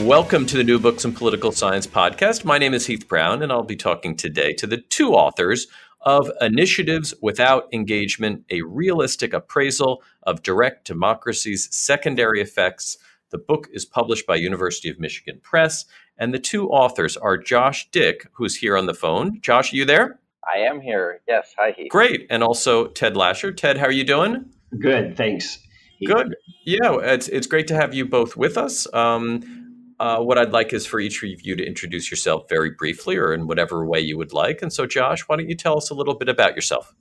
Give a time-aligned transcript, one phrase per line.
[0.00, 2.46] Welcome to the New Books in Political Science podcast.
[2.46, 5.66] My name is Heath Brown, and I'll be talking today to the two authors
[6.00, 12.96] of Initiatives Without Engagement A Realistic Appraisal of Direct Democracy's Secondary Effects.
[13.30, 15.84] The book is published by University of Michigan Press,
[16.16, 19.40] and the two authors are Josh Dyck, who's here on the phone.
[19.42, 20.18] Josh, are you there?
[20.52, 21.20] I am here.
[21.28, 21.54] Yes.
[21.58, 21.90] Hi, Heath.
[21.90, 22.26] Great.
[22.30, 23.54] And also Ted Lascher.
[23.54, 24.46] Ted, how are you doing?
[24.80, 25.18] Good.
[25.18, 25.58] Thanks.
[26.04, 26.34] Good.
[26.64, 28.92] Yeah, it's, it's great to have you both with us.
[28.92, 29.61] Um,
[30.02, 33.32] uh, what I'd like is for each of you to introduce yourself very briefly or
[33.32, 34.60] in whatever way you would like.
[34.60, 36.92] And so, Josh, why don't you tell us a little bit about yourself?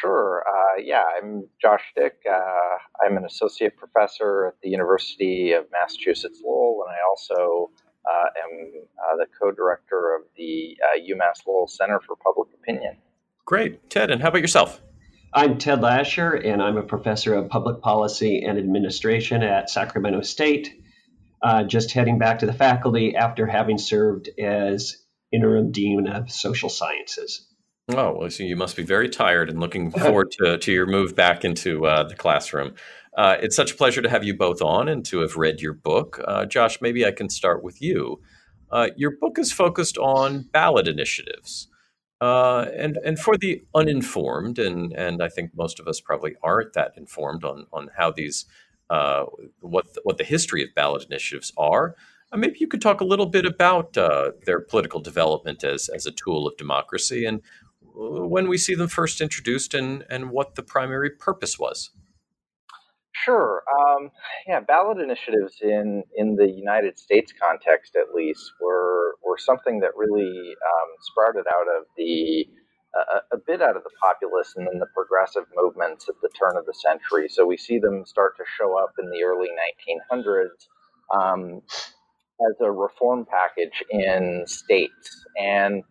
[0.00, 0.42] Sure.
[0.48, 2.14] Uh, yeah, I'm Josh Dyck.
[2.26, 7.70] Uh, I'm an associate professor at the University of Massachusetts Lowell, and I also
[8.08, 12.96] uh, am uh, the co director of the uh, UMass Lowell Center for Public Opinion.
[13.44, 13.90] Great.
[13.90, 14.80] Ted, and how about yourself?
[15.34, 20.79] I'm Ted Lascher, and I'm a professor of public policy and administration at Sacramento State
[21.42, 24.96] uh, just heading back to the faculty after having served as
[25.32, 27.46] interim dean of social sciences.
[27.88, 31.16] Oh, well, so you must be very tired and looking forward to, to your move
[31.16, 32.74] back into uh, the classroom.
[33.16, 35.72] Uh, it's such a pleasure to have you both on and to have read your
[35.72, 36.20] book.
[36.24, 38.20] Uh, Josh, maybe I can start with you.
[38.70, 41.66] Uh, your book is focused on ballot initiatives.
[42.20, 46.74] Uh, and and for the uninformed, and and I think most of us probably aren't
[46.74, 48.44] that informed on on how these
[48.90, 49.24] uh,
[49.60, 51.96] what the, what the history of ballot initiatives are.
[52.32, 56.06] Uh, maybe you could talk a little bit about uh, their political development as as
[56.06, 57.40] a tool of democracy and
[57.86, 61.90] uh, when we see them first introduced and and what the primary purpose was.
[63.24, 63.62] Sure.
[63.78, 64.10] Um,
[64.46, 69.90] yeah, ballot initiatives in, in the United States context, at least, were were something that
[69.96, 72.46] really um, sprouted out of the
[72.94, 76.56] a, a, bit out of the populist and then the progressive movements at the turn
[76.56, 77.28] of the century.
[77.28, 80.68] So we see them start to show up in the early 1900s
[81.14, 85.24] um, as a reform package in states.
[85.40, 85.82] And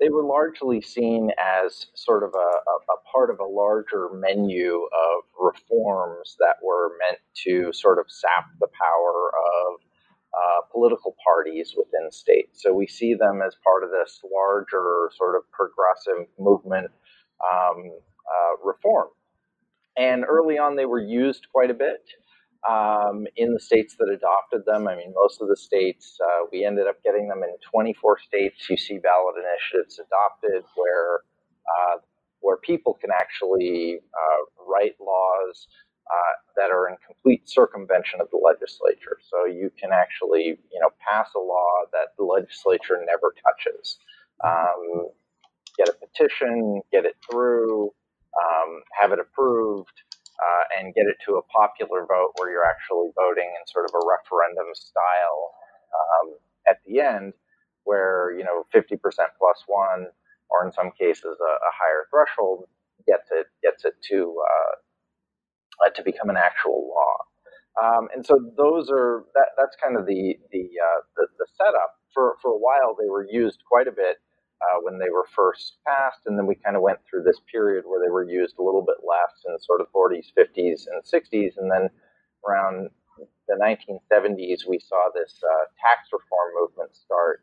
[0.00, 5.24] they were largely seen as sort of a, a, part of a larger menu of
[5.40, 9.80] reforms that were meant to sort of sap the power of
[10.38, 12.62] uh, political parties within states.
[12.62, 16.90] So we see them as part of this larger sort of progressive movement
[17.42, 19.08] um, uh, reform.
[19.96, 22.06] And early on, they were used quite a bit
[22.68, 24.86] um, in the states that adopted them.
[24.86, 28.70] I mean, most of the states, uh, we ended up getting them in 24 states.
[28.70, 31.20] You see ballot initiatives adopted where
[31.66, 31.98] uh,
[32.40, 35.66] where people can actually uh, write laws
[36.08, 39.18] uh, that are in complete circumvention of the legislature.
[39.28, 43.98] So you can actually, you know, pass a law that the legislature never touches.
[44.44, 45.08] Um,
[45.76, 47.92] get a petition, get it through,
[48.34, 49.94] um, have it approved,
[50.38, 53.94] uh, and get it to a popular vote where you're actually voting in sort of
[53.94, 55.54] a referendum style
[55.94, 56.34] um,
[56.68, 57.32] at the end,
[57.84, 58.98] where you know 50%
[59.38, 60.06] plus one,
[60.50, 62.64] or in some cases a, a higher threshold,
[63.06, 64.74] gets it gets it to uh,
[65.84, 67.16] uh, to become an actual law.
[67.78, 71.94] Um, and so those are that, that's kind of the the, uh, the, the setup.
[72.12, 74.18] For for a while, they were used quite a bit
[74.60, 77.84] uh, when they were first passed, and then we kind of went through this period
[77.86, 80.98] where they were used a little bit less in the sort of 40s, 50s, and
[81.06, 81.88] 60s, and then
[82.42, 82.90] around
[83.46, 87.42] the 1970s, we saw this uh, tax reform movement start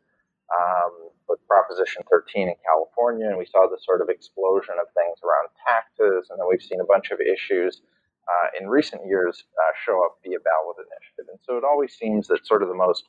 [0.52, 5.18] um, with Proposition 13 in California, and we saw the sort of explosion of things
[5.24, 7.80] around taxes, and then we've seen a bunch of issues
[8.26, 11.30] uh, in recent years uh, show up via ballot initiative.
[11.30, 13.04] And so it always seems that sort of the most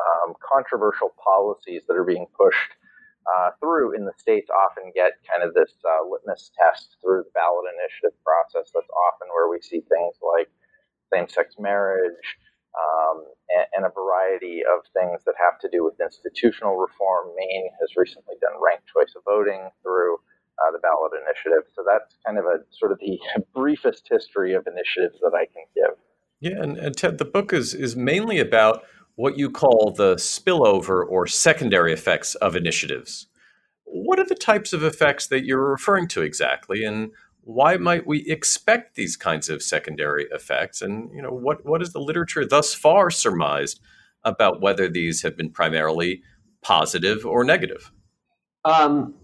[0.00, 2.72] um, controversial policies that are being pushed
[3.28, 7.34] uh, through in the states often get kind of this uh, litmus test through the
[7.36, 8.72] ballot initiative process.
[8.72, 10.48] That's often where we see things like
[11.12, 12.24] same sex marriage
[12.72, 17.34] um, and, and, a variety of things that have to do with institutional reform.
[17.34, 20.22] Maine has recently done ranked choice of voting through
[20.60, 21.70] uh, the ballot initiative.
[21.74, 23.18] So that's kind of a sort of the
[23.54, 25.96] briefest history of initiatives that I can give.
[26.40, 28.82] Yeah, and, and Ted, the book is is mainly about
[29.16, 33.26] what you call the spillover or secondary effects of initiatives.
[33.84, 37.10] What are the types of effects that you're referring to exactly, and
[37.42, 40.80] why might we expect these kinds of secondary effects?
[40.80, 43.80] And you know, what what is the literature thus far surmised
[44.24, 46.22] about whether these have been primarily
[46.62, 47.90] positive or negative?
[48.64, 49.14] Um,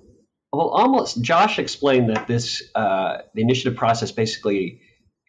[0.57, 4.81] well, almost Josh explained that this uh, the initiative process basically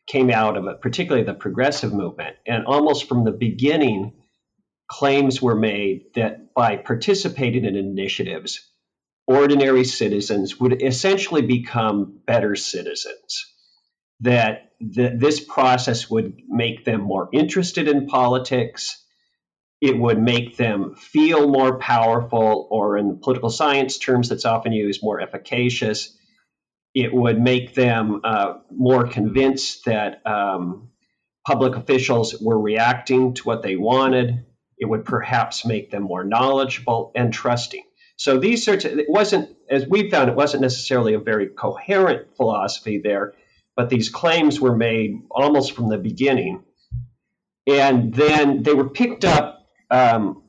[0.08, 4.14] came out of a, particularly the progressive movement, and almost from the beginning,
[4.88, 8.66] claims were made that by participating in initiatives,
[9.28, 13.54] ordinary citizens would essentially become better citizens.
[14.22, 19.04] That the, this process would make them more interested in politics.
[19.80, 25.04] It would make them feel more powerful, or in political science terms, that's often used,
[25.04, 26.18] more efficacious.
[26.96, 30.90] It would make them uh, more convinced that um,
[31.46, 34.46] public officials were reacting to what they wanted.
[34.80, 37.84] It would perhaps make them more knowledgeable and trusting.
[38.16, 42.36] So these sorts of, it wasn't, as we found, it wasn't necessarily a very coherent
[42.36, 43.34] philosophy there,
[43.76, 46.64] but these claims were made almost from the beginning.
[47.68, 49.57] And then they were picked up
[49.90, 50.44] um,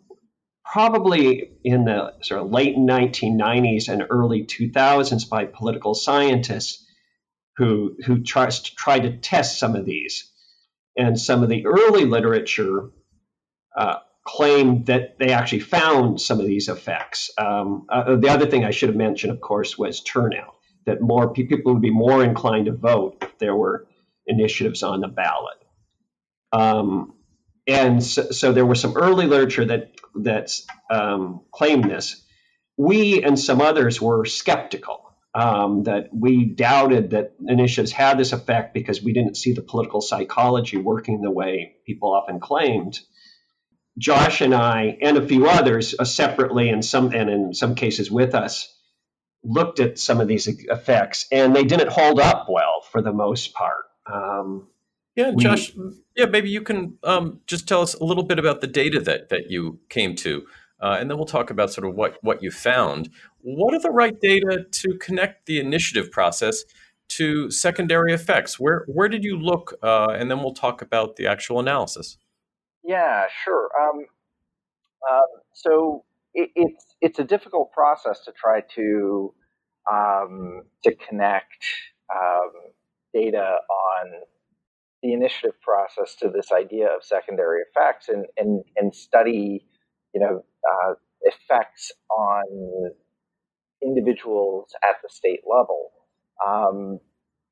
[0.65, 6.85] probably in the sort of late 1990s and early 2000s by political scientists
[7.57, 10.31] who, who tries to try to test some of these.
[10.97, 12.91] And some of the early literature
[13.77, 17.31] uh, claimed that they actually found some of these effects.
[17.39, 20.55] Um, uh, the other thing I should have mentioned, of course, was turnout.
[20.85, 23.87] That more people would be more inclined to vote if there were
[24.27, 25.57] initiatives on the ballot.
[26.53, 27.15] Um,
[27.69, 30.51] and so, so, there was some early literature that that
[30.91, 32.25] um, claimed this.
[32.77, 35.05] We and some others were skeptical.
[35.35, 40.01] Um, that we doubted that initiatives had this effect because we didn't see the political
[40.01, 42.99] psychology working the way people often claimed.
[43.99, 48.11] Josh and I and a few others uh, separately and some and in some cases
[48.11, 48.75] with us
[49.45, 53.53] looked at some of these effects and they didn't hold up well for the most
[53.55, 53.85] part.
[54.11, 54.69] Um,
[55.15, 55.73] yeah, we, Josh.
[56.19, 59.29] Yeah, maybe you can um, just tell us a little bit about the data that
[59.29, 60.45] that you came to,
[60.83, 63.09] uh, and then we'll talk about sort of what what you found.
[63.43, 66.65] What are the right data to connect the initiative process
[67.11, 68.59] to secondary effects?
[68.59, 69.75] Where where did you look?
[69.81, 72.19] Uh, and then we'll talk about the actual analysis.
[72.83, 73.71] Yeah, sure.
[73.81, 74.07] Um,
[75.09, 76.05] um, so
[76.35, 79.33] it, it's it's a difficult process to try to
[79.89, 81.65] um, to connect
[82.13, 82.51] um,
[83.15, 84.23] data on
[85.03, 89.65] the initiative process to this idea of secondary effects and and, and study
[90.15, 92.93] you know uh, effects on
[93.83, 95.93] individuals at the state level.
[96.47, 97.01] Um,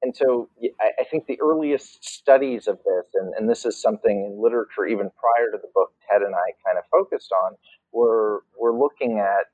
[0.03, 0.49] and so
[0.81, 5.11] I, think the earliest studies of this, and, and this is something in literature even
[5.19, 7.55] prior to the book Ted and I kind of focused on,
[7.93, 9.47] were, were looking at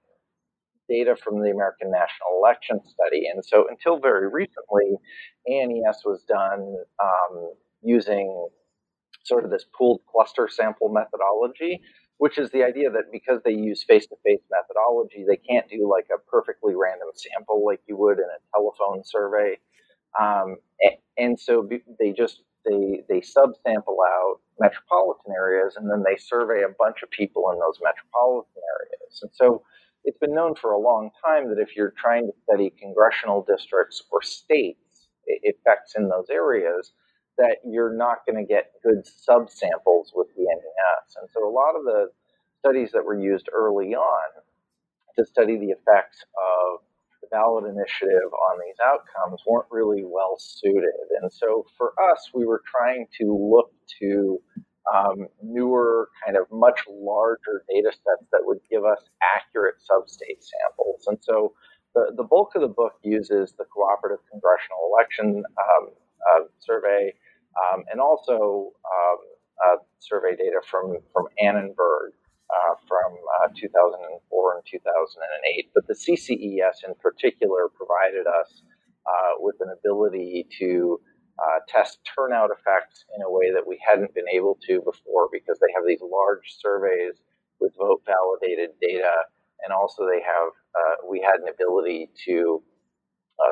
[0.88, 3.28] data from the American National Election Study.
[3.32, 4.98] And so until very recently,
[5.48, 7.52] ANES was done um,
[7.82, 8.48] using
[9.24, 11.80] sort of this pooled cluster sample methodology,
[12.18, 15.88] which is the idea that because they use face to face methodology, they can't do
[15.90, 19.58] like a perfectly random sample like you would in a telephone survey.
[20.20, 20.56] Um,
[21.16, 26.74] and, so they just they they subsample out metropolitan areas and then they survey a
[26.78, 29.20] bunch of people in those metropolitan areas.
[29.22, 29.62] And so
[30.04, 34.02] it's been known for a long time that if you're trying to study congressional districts
[34.10, 34.78] or states
[35.26, 36.92] effects in those areas,
[37.38, 41.16] that you're not going to get good subsamples with the NES.
[41.20, 42.06] And so a lot of the
[42.58, 44.42] studies that were used early on
[45.16, 46.80] to study the effects of
[47.20, 50.94] the ballot initiative on these outcomes weren't really well suited.
[51.20, 54.40] And so for us, we were trying to look to
[54.92, 58.98] um, newer, kind of much larger data sets that would give us
[59.36, 61.04] accurate substate samples.
[61.06, 61.52] And so
[61.94, 65.88] the, the bulk of the book uses the Cooperative Congressional Election um,
[66.34, 67.12] uh, Survey
[67.56, 69.18] um, and also um,
[69.66, 72.12] uh, survey data from from Annenberg
[72.52, 75.70] uh, from uh, 2004 and 2008.
[75.74, 78.62] But the CCES in particular provided us
[79.06, 81.00] uh, with an ability to
[81.38, 85.58] uh, test turnout effects in a way that we hadn't been able to before because
[85.60, 87.14] they have these large surveys
[87.60, 89.12] with vote validated data
[89.64, 92.62] and also they have uh, we had an ability to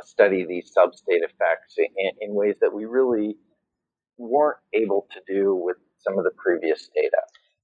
[0.04, 3.36] study these sub-state effects in, in, ways that we really
[4.20, 7.16] weren't able to do with some of the previous data.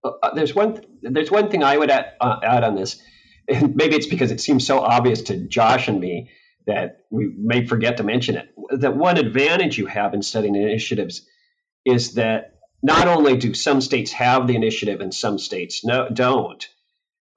[0.04, 3.00] Uh, uh there's one there's one thing I would add, uh, add on this.
[3.48, 6.30] Maybe it's because it seems so obvious to Josh and me
[6.66, 8.48] that we may forget to mention it.
[8.80, 11.24] That one advantage you have in studying initiatives
[11.84, 16.66] is that not only do some states have the initiative and some states no, don't,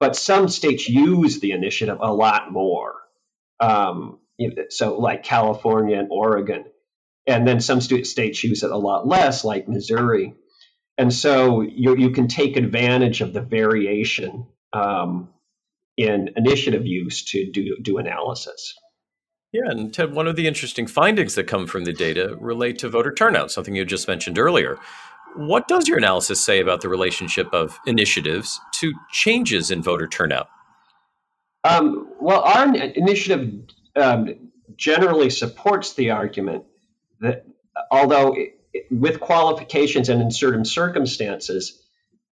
[0.00, 2.94] but some states use the initiative a lot more.
[3.60, 4.18] Um,
[4.70, 6.64] so, like California and Oregon,
[7.26, 10.34] and then some states use it a lot less, like Missouri.
[10.98, 15.30] And so you, you can take advantage of the variation um,
[15.96, 18.74] in initiative use to do, do analysis.
[19.52, 22.88] Yeah, and Ted, one of the interesting findings that come from the data relate to
[22.88, 24.78] voter turnout, something you just mentioned earlier.
[25.34, 30.48] What does your analysis say about the relationship of initiatives to changes in voter turnout?
[31.64, 33.52] Um, well, our initiative
[33.96, 36.64] um, generally supports the argument
[37.20, 37.44] that
[37.90, 41.82] although it, with qualifications and in certain circumstances,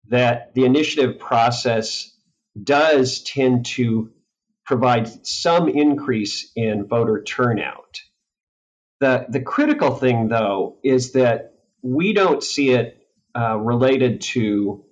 [0.09, 2.11] that the initiative process
[2.61, 4.11] does tend to
[4.65, 8.01] provide some increase in voter turnout.
[9.01, 14.85] The, the critical thing, though, is that we don't see it uh, related to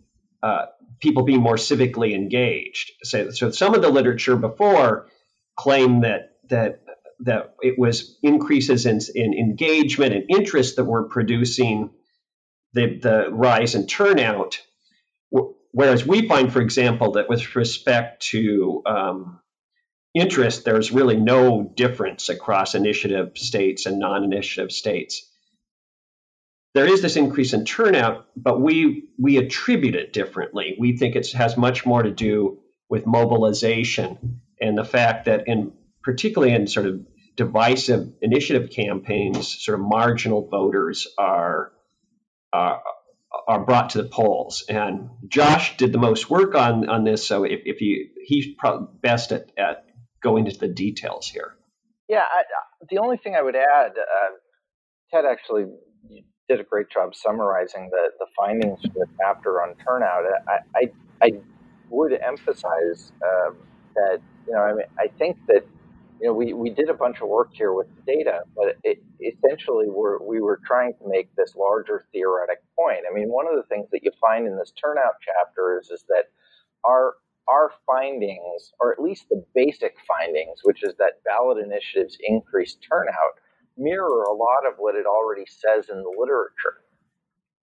[0.43, 0.67] uh,
[1.01, 2.93] people being more civically engaged.
[3.03, 5.09] So, so some of the literature before
[5.57, 6.82] claimed that that
[7.23, 11.91] that it was increases in, in engagement and interest that were producing
[12.75, 14.61] the, the rise in turnout.
[15.73, 19.41] Whereas we find, for example, that with respect to um,
[20.15, 25.33] interest, there's really no difference across initiative states and non initiative states
[26.75, 30.77] there is this increase in turnout, but we we attribute it differently.
[30.79, 35.73] We think it has much more to do with mobilization and the fact that in
[36.03, 37.01] particularly in sort of
[37.37, 41.73] divisive initiative campaigns, sort of marginal voters are
[42.53, 42.83] are,
[43.49, 44.65] are brought to the polls.
[44.69, 48.89] And Josh did the most work on on this, so if, if you he's probably
[49.01, 49.87] best at, at
[50.23, 51.55] going into the details here.
[52.09, 52.43] Yeah, I,
[52.91, 54.31] the only thing I would add, uh,
[55.11, 55.65] Ted actually
[56.49, 60.25] did a great job summarizing the, the findings from the chapter on turnout.
[60.47, 60.91] I, I,
[61.23, 61.31] I
[61.89, 63.57] would emphasize um,
[63.95, 65.65] that, you know, I mean, I think that,
[66.23, 69.87] you know, we, we did a bunch of work here with data, but it, essentially
[69.89, 73.01] we're, we were trying to make this larger theoretic point.
[73.11, 76.05] I mean, one of the things that you find in this turnout chapter is, is
[76.09, 76.27] that
[76.85, 77.15] our,
[77.49, 83.43] our findings, or at least the basic findings, which is that ballot initiatives increase turnout,
[83.77, 86.87] mirror a lot of what it already says in the literature.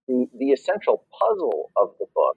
[0.10, 2.36] The, the essential puzzle of the book,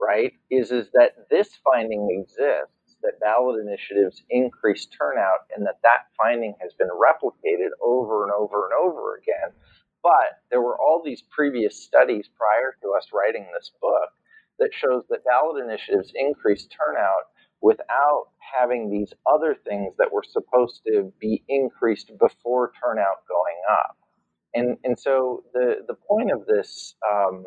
[0.00, 6.08] right, is, is that this finding exists, that ballot initiatives increase turnout, and that that
[6.20, 9.52] finding has been replicated over and over and over again.
[10.02, 14.10] But there were all these previous studies prior to us writing this book
[14.58, 17.28] that shows that ballot initiatives increase turnout
[17.62, 23.96] without having these other things that were supposed to be increased before turnout going up.
[24.54, 27.44] And, and so the, the point of this, um,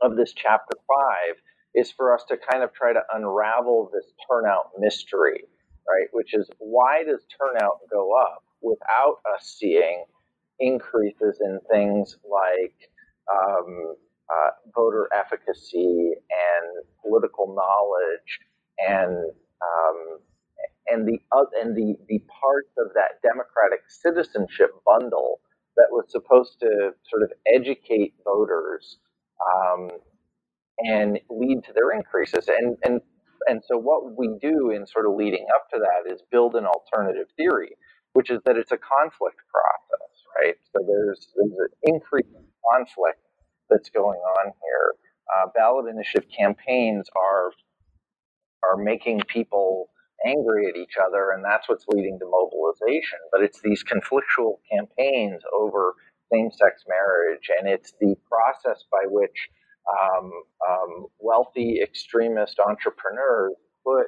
[0.00, 1.36] of this chapter five
[1.76, 5.44] is for us to kind of try to unravel this turnout mystery,
[5.88, 6.08] right?
[6.12, 10.04] Which is why does turnout go up without us seeing
[10.60, 12.74] increases in things like
[13.32, 13.96] um,
[14.32, 18.40] uh, voter efficacy and political knowledge
[18.88, 19.30] and
[19.62, 20.20] um,
[20.88, 25.40] and the uh, and the the parts of that democratic citizenship bundle
[25.76, 28.98] that was supposed to sort of educate voters
[29.54, 29.90] um,
[30.80, 32.48] and lead to their increases.
[32.48, 33.00] And and
[33.48, 36.66] and so what we do in sort of leading up to that is build an
[36.66, 37.76] alternative theory
[38.14, 40.56] which is that it's a conflict process right?
[40.72, 42.28] So there's there's an increased
[42.72, 43.20] conflict
[43.70, 44.94] that's going on here.
[45.36, 47.50] Uh, ballot initiative campaigns are
[48.64, 49.88] are making people
[50.26, 53.18] angry at each other, and that's what's leading to mobilization.
[53.32, 55.94] But it's these conflictual campaigns over
[56.32, 59.48] same sex marriage, and it's the process by which
[59.90, 60.32] um,
[60.68, 64.06] um, wealthy extremist entrepreneurs put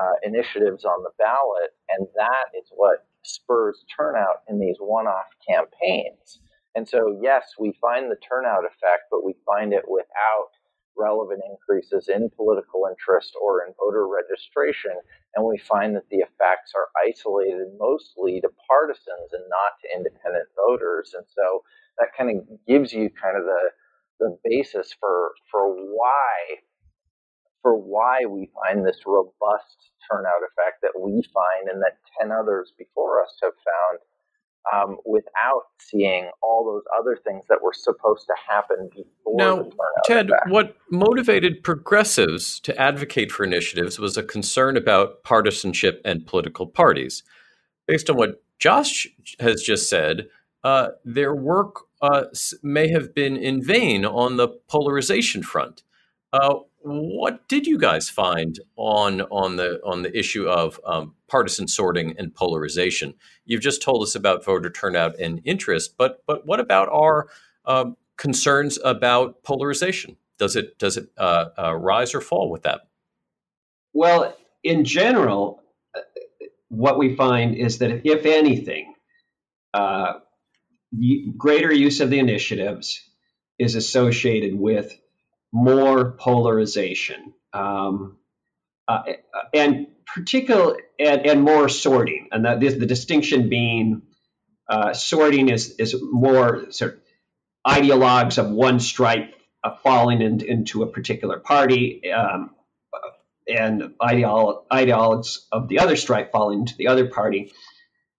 [0.00, 5.26] uh, initiatives on the ballot, and that is what spurs turnout in these one off
[5.48, 6.40] campaigns.
[6.74, 10.52] And so, yes, we find the turnout effect, but we find it without
[10.98, 14.92] relevant increases in political interest or in voter registration.
[15.34, 20.48] And we find that the effects are isolated mostly to partisans and not to independent
[20.56, 21.12] voters.
[21.16, 21.62] And so
[21.98, 23.60] that kind of gives you kind of the,
[24.18, 26.60] the basis for, for why
[27.66, 32.72] for why we find this robust turnout effect that we find and that 10 others
[32.78, 33.98] before us have found
[34.72, 39.36] um, without seeing all those other things that were supposed to happen before.
[39.36, 39.68] Now,
[40.04, 40.48] Ted, effect.
[40.48, 47.24] what motivated progressives to advocate for initiatives was a concern about partisanship and political parties.
[47.88, 49.08] Based on what Josh
[49.40, 50.28] has just said,
[50.64, 52.24] uh, their work uh,
[52.62, 55.82] may have been in vain on the polarization front.
[56.32, 61.66] Uh, what did you guys find on on the on the issue of um, partisan
[61.66, 63.14] sorting and polarization?
[63.44, 67.28] You've just told us about voter turnout and interest, but but what about our
[67.64, 70.16] um, concerns about polarization?
[70.38, 72.82] Does it does it uh, uh, rise or fall with that?
[73.92, 75.62] Well, in general,
[75.94, 76.00] uh,
[76.68, 78.94] what we find is that if anything,
[79.74, 80.14] uh,
[81.36, 83.02] greater use of the initiatives
[83.58, 84.98] is associated with
[85.52, 88.18] more polarization um,
[88.88, 89.02] uh,
[89.54, 92.28] and particular and, and, more sorting.
[92.30, 94.02] And the distinction being
[94.68, 97.00] uh, sorting is is more sort of
[97.66, 102.10] ideologues of one stripe uh, falling in, into a particular party.
[102.12, 102.50] Um,
[103.48, 107.52] and ideolo- ideologues of the other stripe falling into the other party.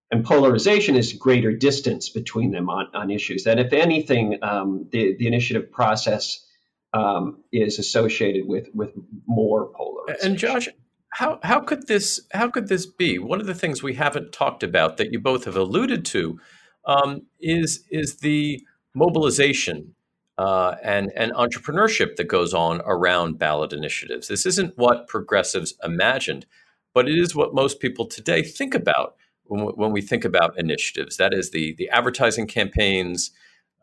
[0.10, 3.46] And polarization is greater distance between them on, on issues.
[3.46, 6.46] And if anything, um, the, the initiative process
[6.94, 8.92] um, is associated with with
[9.26, 10.32] more polarization.
[10.32, 10.70] And Josh,
[11.10, 13.20] how how could this how could this be?
[13.20, 16.40] One of the things we haven't talked about that you both have alluded to
[16.86, 18.62] um, is is the
[18.96, 19.96] mobilization
[20.38, 24.28] uh, and and entrepreneurship that goes on around ballot initiatives.
[24.28, 26.46] This isn't what progressives imagined,
[26.94, 29.16] but it is what most people today think about
[29.50, 31.18] when, we think about initiatives.
[31.18, 33.32] That is the the advertising campaigns,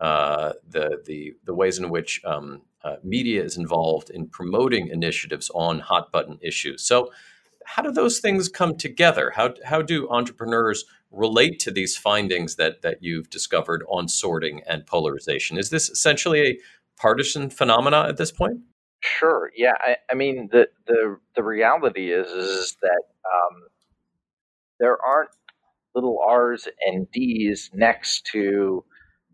[0.00, 5.50] uh, the the the ways in which um, uh, media is involved in promoting initiatives
[5.54, 6.86] on hot button issues.
[6.86, 7.10] So,
[7.64, 9.32] how do those things come together?
[9.34, 14.86] How, how do entrepreneurs relate to these findings that, that you've discovered on sorting and
[14.86, 15.56] polarization?
[15.56, 16.58] Is this essentially a
[16.98, 18.60] partisan phenomena at this point?
[19.00, 19.50] Sure.
[19.56, 19.74] Yeah.
[19.80, 23.62] I, I mean, the, the, the reality is, is that um,
[24.78, 25.30] there aren't
[25.94, 28.84] little R's and D's next to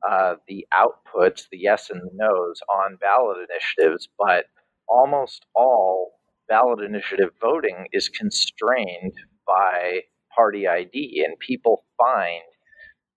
[0.08, 4.46] uh, the outputs, the yes and the no's on ballot initiatives, but
[4.88, 6.12] almost all
[6.48, 9.14] ballot initiative voting is constrained
[9.46, 10.00] by
[10.34, 12.42] party ID, and people find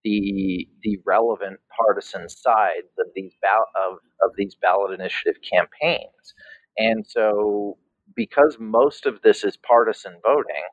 [0.04, 6.34] the the relevant partisan sides of these ba- of, of these ballot initiative campaigns.
[6.78, 7.78] And so,
[8.16, 10.64] because most of this is partisan voting,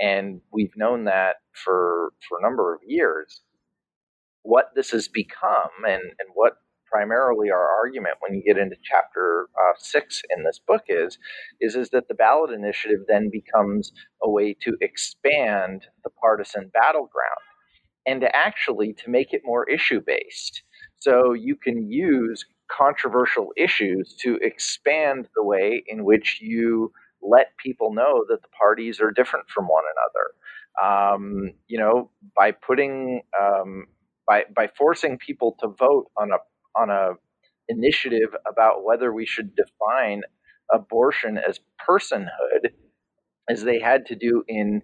[0.00, 3.42] and we've known that for for a number of years,
[4.42, 6.54] what this has become and, and what
[6.90, 11.18] primarily our argument when you get into chapter uh, six in this book is,
[11.60, 17.44] is is that the ballot initiative then becomes a way to expand the partisan battleground
[18.06, 20.62] and to actually to make it more issue based.
[20.98, 27.92] So you can use controversial issues to expand the way in which you let people
[27.94, 31.04] know that the parties are different from one another.
[31.12, 33.86] Um, you know, by putting um,
[34.26, 36.38] by by forcing people to vote on a
[36.80, 37.12] on a
[37.68, 40.22] initiative about whether we should define
[40.72, 42.70] abortion as personhood,
[43.48, 44.82] as they had to do in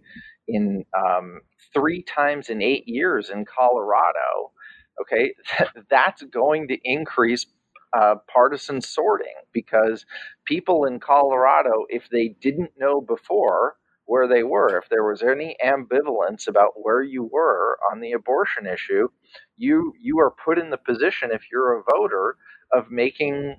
[0.49, 1.40] in um,
[1.75, 4.53] three times in eight years in Colorado.
[5.01, 5.35] Okay,
[5.90, 7.47] that's going to increase
[7.95, 10.05] uh, partisan sorting because
[10.47, 13.77] people in Colorado, if they didn't know before,
[14.07, 14.79] where they were.
[14.79, 19.09] If there was any ambivalence about where you were on the abortion issue,
[19.57, 22.37] you you are put in the position if you're a voter
[22.73, 23.57] of making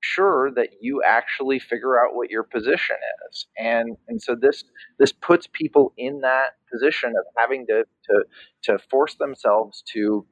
[0.00, 2.96] sure that you actually figure out what your position
[3.30, 3.46] is.
[3.58, 4.64] And and so this
[4.98, 8.24] this puts people in that position of having to to
[8.64, 10.26] to force themselves to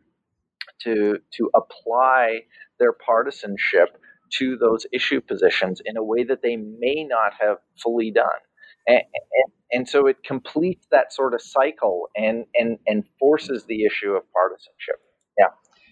[0.83, 2.41] to to apply
[2.79, 3.99] their partisanship
[4.39, 8.27] to those issue positions in a way that they may not have fully done.
[8.87, 13.85] And, and, and so it completes that sort of cycle and and and forces the
[13.85, 15.01] issue of partisanship.
[15.39, 15.47] Yeah.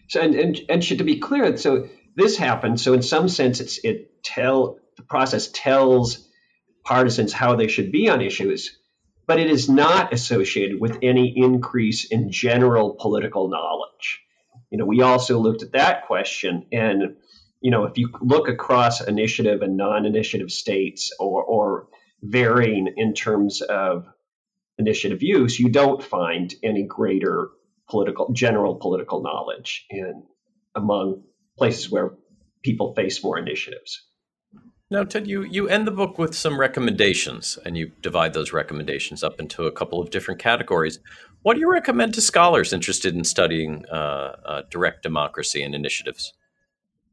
[0.08, 2.82] So and and, and to be clear, so this happens.
[2.82, 6.28] So in some sense, it's it tell the process tells
[6.84, 8.78] partisans how they should be on issues,
[9.26, 14.20] but it is not associated with any increase in general political knowledge.
[14.74, 16.66] You know, we also looked at that question.
[16.72, 17.14] And,
[17.60, 21.86] you know, if you look across initiative and non initiative states or, or
[22.20, 24.04] varying in terms of
[24.76, 27.50] initiative use, you don't find any greater
[27.88, 30.24] political, general political knowledge in
[30.74, 31.22] among
[31.56, 32.16] places where
[32.64, 34.04] people face more initiatives.
[34.94, 39.24] Now, Ted, you, you end the book with some recommendations, and you divide those recommendations
[39.24, 41.00] up into a couple of different categories.
[41.42, 46.32] What do you recommend to scholars interested in studying uh, uh, direct democracy and initiatives?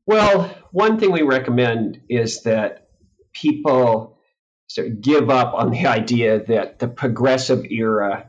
[0.06, 2.88] Well, one thing we recommend is that
[3.34, 4.20] people
[4.68, 8.28] sort of give up on the idea that the progressive era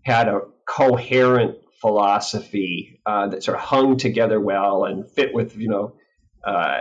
[0.00, 5.68] had a coherent philosophy uh, that sort of hung together well and fit with you
[5.68, 5.94] know
[6.42, 6.80] uh,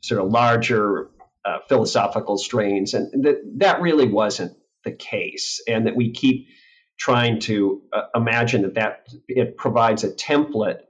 [0.00, 1.10] sort of larger
[1.44, 6.48] uh, philosophical strains, and that that really wasn't the case, and that we keep
[6.98, 10.80] trying to uh, imagine that that it provides a template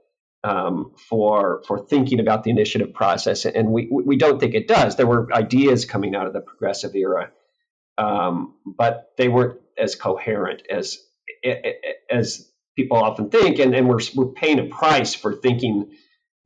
[0.43, 4.95] um, for for thinking about the initiative process, and we we don't think it does.
[4.95, 7.31] There were ideas coming out of the progressive era,
[7.97, 10.99] um, but they weren't as coherent as
[12.09, 15.91] as people often think, and, and we're we're paying a price for thinking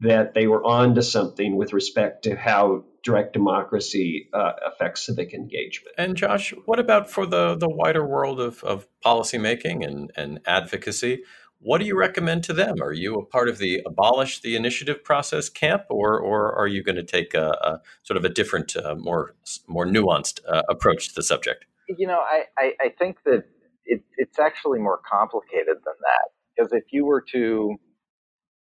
[0.02, 5.34] that they were on to something with respect to how direct democracy uh, affects civic
[5.34, 5.94] engagement.
[5.98, 11.24] And Josh, what about for the, the wider world of, of policymaking and, and advocacy?
[11.60, 12.82] What do you recommend to them?
[12.82, 16.84] Are you a part of the abolish the initiative process camp, or, or are you
[16.84, 19.36] going to take a, a sort of a different, uh, more
[19.68, 21.65] more nuanced uh, approach to the subject?
[21.88, 23.44] You know, I, I, I think that
[23.86, 26.30] it, it's actually more complicated than that.
[26.56, 27.76] Because if you were to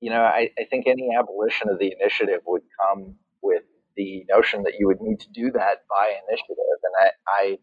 [0.01, 3.63] you know, I, I think any abolition of the initiative would come with
[3.95, 6.77] the notion that you would need to do that by initiative.
[6.83, 7.57] And I, I,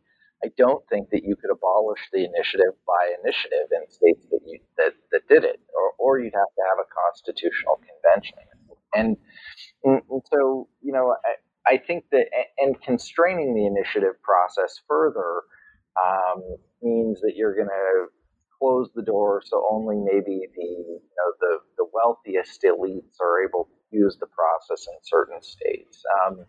[0.44, 4.58] I don't think that you could abolish the initiative by initiative in states that you
[4.78, 8.38] that, that did it, or, or you'd have to have a constitutional convention.
[8.94, 9.16] And,
[9.84, 11.14] and, so, you know,
[11.66, 12.26] I, I think that
[12.58, 15.42] and constraining the initiative process further
[16.00, 16.42] um,
[16.82, 18.06] means that you're going to
[18.61, 23.64] close the door so only maybe the you know, the the wealthiest elites are able
[23.64, 26.03] to use the process in certain states.
[26.27, 26.44] Um,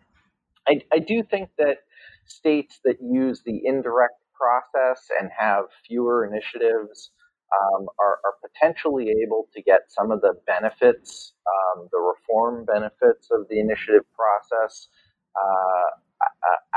[0.68, 1.78] I, I do think that
[2.26, 7.10] states that use the indirect process and have fewer initiatives
[7.52, 13.28] um, are, are, potentially able to get some of the benefits, um, the reform benefits
[13.30, 14.88] of the initiative process
[15.36, 15.90] uh,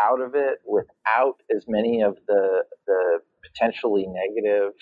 [0.03, 4.73] out of it without as many of the, the potentially negative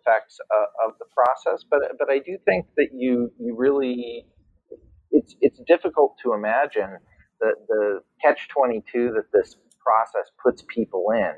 [0.00, 1.64] effects uh, of the process.
[1.70, 4.26] But but I do think that you you really
[5.10, 6.98] it's it's difficult to imagine
[7.40, 11.32] the the catch twenty two that this process puts people in,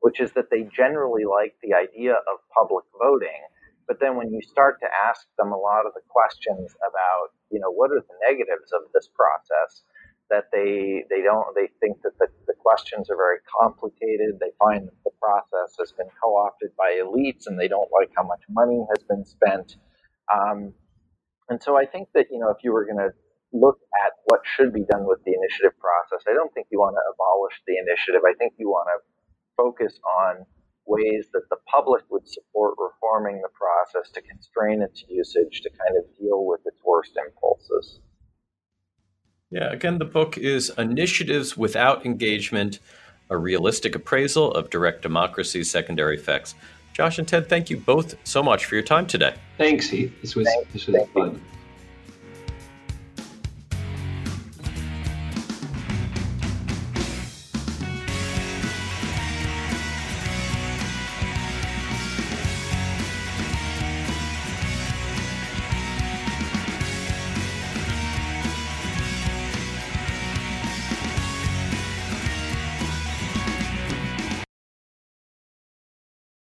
[0.00, 3.42] which is that they generally like the idea of public voting.
[3.88, 7.60] But then when you start to ask them a lot of the questions about, you
[7.60, 9.84] know, what are the negatives of this process,
[10.30, 14.38] that they they don't they think that the, the questions are very complicated.
[14.40, 18.24] They find that the process has been co-opted by elites, and they don't like how
[18.24, 19.76] much money has been spent.
[20.32, 20.72] Um,
[21.48, 23.12] and so I think that you know if you were going to
[23.52, 26.96] look at what should be done with the initiative process, I don't think you want
[26.96, 28.22] to abolish the initiative.
[28.26, 28.98] I think you want to
[29.56, 30.46] focus on
[30.86, 35.96] ways that the public would support reforming the process to constrain its usage to kind
[35.96, 38.00] of deal with its worst impulses.
[39.54, 42.80] Yeah, again, the book is Initiatives Without Engagement
[43.30, 46.56] A Realistic Appraisal of Direct Democracy's Secondary Effects.
[46.92, 49.36] Josh and Ted, thank you both so much for your time today.
[49.56, 50.12] Thanks, Heath.
[50.20, 51.40] This was, this was fun.